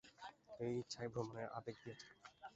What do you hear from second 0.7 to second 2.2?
ইচ্ছাই ভ্রমণের আবেগ দিয়াছিল।